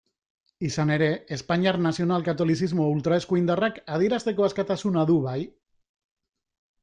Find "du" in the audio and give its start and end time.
5.11-5.19